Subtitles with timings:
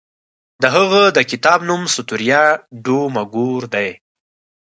[0.61, 2.43] د هغه د کتاب نوم ستوریا
[2.85, 3.89] ډو مګور دی.